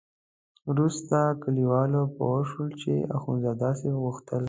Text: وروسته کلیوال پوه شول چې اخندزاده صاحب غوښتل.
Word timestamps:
وروسته 0.69 1.17
کلیوال 1.43 1.91
پوه 2.15 2.39
شول 2.49 2.69
چې 2.81 2.91
اخندزاده 3.17 3.69
صاحب 3.79 3.95
غوښتل. 4.03 4.39